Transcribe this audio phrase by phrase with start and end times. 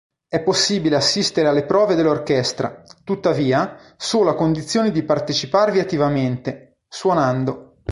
[0.27, 7.75] È possibile assistere alle prove dell'orchestra, tuttavia, solo a condizione di parteciparvi attivamente, suonando.